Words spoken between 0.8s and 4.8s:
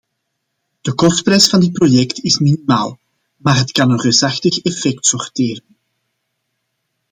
De kostprijs van dit project is minimaal, maar het kan een reusachtig